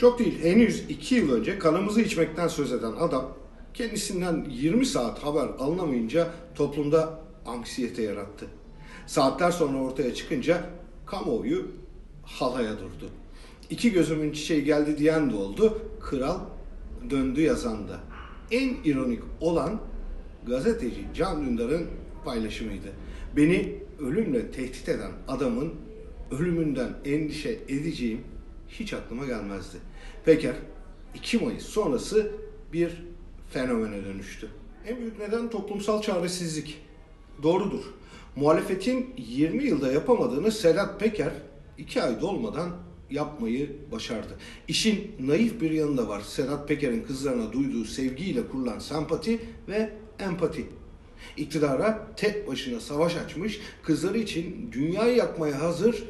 Çok 0.00 0.18
değil, 0.18 0.42
henüz 0.42 0.84
iki 0.88 1.14
yıl 1.14 1.32
önce 1.32 1.58
kanımızı 1.58 2.00
içmekten 2.00 2.48
söz 2.48 2.72
eden 2.72 2.92
adam 2.92 3.36
kendisinden 3.74 4.46
20 4.50 4.86
saat 4.86 5.18
haber 5.18 5.48
alınamayınca 5.58 6.30
toplumda 6.54 7.20
anksiyete 7.46 8.02
yarattı. 8.02 8.46
Saatler 9.06 9.50
sonra 9.50 9.78
ortaya 9.78 10.14
çıkınca 10.14 10.64
kamuoyu 11.06 11.66
halaya 12.22 12.72
durdu. 12.72 13.10
İki 13.70 13.92
gözümün 13.92 14.32
çiçeği 14.32 14.64
geldi 14.64 14.98
diyen 14.98 15.30
de 15.30 15.34
oldu, 15.34 15.82
kral 16.00 16.40
döndü 17.10 17.40
yazan 17.40 17.88
da. 17.88 18.00
En 18.50 18.76
ironik 18.84 19.22
olan 19.40 19.80
gazeteci 20.46 21.04
Can 21.14 21.46
Dündar'ın 21.46 21.86
paylaşımıydı. 22.24 22.88
Beni 23.36 23.74
ölümle 23.98 24.50
tehdit 24.50 24.88
eden 24.88 25.12
adamın 25.28 25.74
ölümünden 26.30 26.90
endişe 27.04 27.50
edeceğim 27.50 28.20
hiç 28.70 28.92
aklıma 28.92 29.26
gelmezdi. 29.26 29.76
Peker 30.24 30.54
2 31.14 31.38
Mayıs 31.38 31.66
sonrası 31.66 32.32
bir 32.72 33.02
fenomene 33.50 34.04
dönüştü. 34.04 34.48
En 34.86 34.96
büyük 34.96 35.18
neden 35.18 35.50
toplumsal 35.50 36.02
çaresizlik. 36.02 36.82
Doğrudur. 37.42 37.84
Muhalefetin 38.36 39.14
20 39.16 39.64
yılda 39.64 39.92
yapamadığını 39.92 40.52
Sedat 40.52 41.00
Peker 41.00 41.32
2 41.78 42.02
ay 42.02 42.20
dolmadan 42.20 42.70
yapmayı 43.10 43.76
başardı. 43.92 44.38
İşin 44.68 45.12
naif 45.20 45.60
bir 45.60 45.70
yanı 45.70 45.96
da 45.96 46.08
var. 46.08 46.20
Sedat 46.20 46.68
Peker'in 46.68 47.02
kızlarına 47.02 47.52
duyduğu 47.52 47.84
sevgiyle 47.84 48.48
kurulan 48.48 48.78
sempati 48.78 49.40
ve 49.68 49.92
empati. 50.18 50.66
İktidara 51.36 52.06
tek 52.16 52.48
başına 52.48 52.80
savaş 52.80 53.16
açmış, 53.16 53.60
kızları 53.82 54.18
için 54.18 54.70
dünyayı 54.72 55.16
yakmaya 55.16 55.60
hazır 55.60 56.04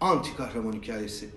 anti 0.00 0.36
kahraman 0.36 0.72
hikayesi. 0.72 1.28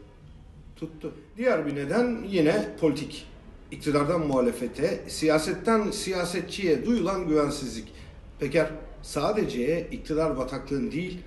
Tuttu. 0.76 1.14
Diğer 1.38 1.66
bir 1.66 1.76
neden 1.76 2.24
yine 2.28 2.70
politik. 2.80 3.28
İktidardan 3.72 4.28
muhalefete, 4.28 5.04
siyasetten 5.08 5.92
siyasetçiye 5.92 6.86
duyulan 6.86 7.28
güvensizlik. 7.28 7.94
Peker 8.40 8.72
sadece 9.02 9.88
iktidar 9.92 10.38
bataklığın 10.38 10.92
değil, 10.92 11.20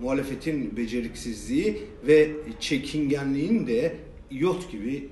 muhalefetin 0.00 0.76
beceriksizliği 0.76 1.82
ve 2.06 2.30
çekingenliğin 2.60 3.66
de 3.66 3.96
yot 4.30 4.72
gibi 4.72 5.08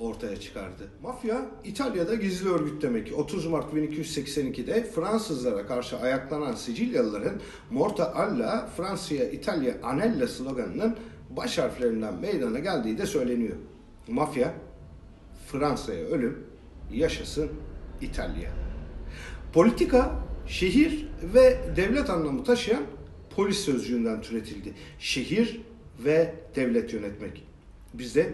ortaya 0.00 0.40
çıkardı. 0.40 0.88
Mafya 1.02 1.46
İtalya'da 1.64 2.14
gizli 2.14 2.48
örgüt 2.48 2.82
demek. 2.82 3.18
30 3.18 3.46
Mart 3.46 3.74
1282'de 3.74 4.84
Fransızlara 4.84 5.66
karşı 5.66 5.98
ayaklanan 5.98 6.54
Sicilyalıların 6.54 7.40
Morta 7.70 8.14
alla 8.14 8.70
Fransa'ya 8.76 9.30
İtalya 9.30 9.74
Anella 9.82 10.28
sloganının 10.28 10.96
baş 11.30 11.58
harflerinden 11.58 12.14
meydana 12.14 12.58
geldiği 12.58 12.98
de 12.98 13.06
söyleniyor. 13.06 13.56
Mafya 14.08 14.54
Fransa'ya 15.46 16.04
ölüm, 16.04 16.46
yaşasın 16.92 17.50
İtalya. 18.00 18.50
Politika 19.52 20.26
şehir 20.46 21.08
ve 21.34 21.58
devlet 21.76 22.10
anlamı 22.10 22.44
taşıyan 22.44 22.82
polis 23.36 23.58
sözcüğünden 23.58 24.20
türetildi. 24.20 24.74
Şehir 24.98 25.60
ve 26.04 26.34
devlet 26.56 26.92
yönetmek. 26.92 27.46
Bizde 27.94 28.32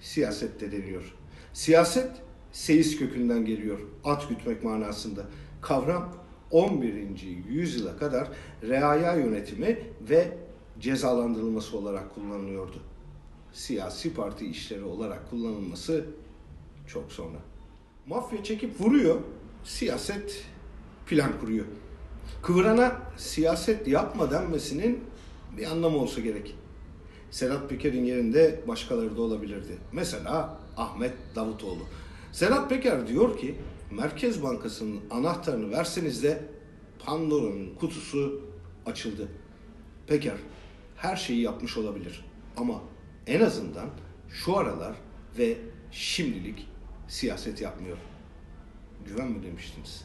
siyaset 0.00 0.60
de 0.60 0.72
deniyor. 0.72 1.14
Siyaset 1.52 2.10
seyis 2.52 2.98
kökünden 2.98 3.44
geliyor. 3.44 3.78
At 4.04 4.28
gütmek 4.28 4.64
manasında. 4.64 5.22
Kavram 5.62 6.14
11. 6.50 7.06
yüzyıla 7.48 7.96
kadar 7.96 8.28
reaya 8.62 9.14
yönetimi 9.14 9.78
ve 10.10 10.32
cezalandırılması 10.80 11.78
olarak 11.78 12.14
kullanılıyordu. 12.14 12.76
Siyasi 13.52 14.14
parti 14.14 14.46
işleri 14.46 14.84
olarak 14.84 15.30
kullanılması 15.30 16.04
çok 16.86 17.12
sonra. 17.12 17.38
Mafya 18.06 18.44
çekip 18.44 18.80
vuruyor, 18.80 19.20
siyaset 19.64 20.44
plan 21.06 21.40
kuruyor. 21.40 21.66
Kıvırana 22.42 23.02
siyaset 23.16 23.88
yapma 23.88 24.30
denmesinin 24.30 25.04
bir 25.56 25.70
anlamı 25.70 25.96
olsa 25.98 26.20
gerek. 26.20 26.54
Sedat 27.30 27.70
Peker'in 27.70 28.04
yerinde 28.04 28.60
başkaları 28.68 29.16
da 29.16 29.22
olabilirdi. 29.22 29.78
Mesela 29.92 30.58
Ahmet 30.76 31.12
Davutoğlu. 31.34 31.80
Sedat 32.32 32.70
Peker 32.70 33.08
diyor 33.08 33.38
ki 33.38 33.54
Merkez 33.90 34.42
Bankası'nın 34.42 35.00
anahtarını 35.10 35.70
verseniz 35.70 36.22
de 36.22 36.42
Pandora'nın 37.04 37.74
kutusu 37.74 38.40
açıldı. 38.86 39.28
Peker 40.06 40.36
her 40.96 41.16
şeyi 41.16 41.40
yapmış 41.40 41.76
olabilir 41.76 42.24
ama 42.56 42.82
en 43.26 43.40
azından 43.40 43.90
şu 44.28 44.56
aralar 44.56 44.96
ve 45.38 45.56
şimdilik 45.90 46.68
siyaset 47.08 47.60
yapmıyor. 47.60 47.98
Güven 49.06 49.30
mi 49.30 49.42
demiştiniz? 49.42 50.04